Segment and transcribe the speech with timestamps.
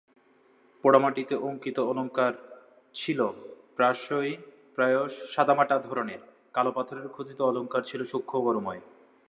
[0.83, 2.33] পোড়ামাটিতে অঙ্কিত অলঙ্কার
[2.95, 3.19] ছিল
[4.77, 6.21] প্রায়শ সাদামাটা ধরনের,
[6.53, 8.81] কালো পাথরে খোদিত অলঙ্কার ছিল সূক্ষ্ম কারুময়।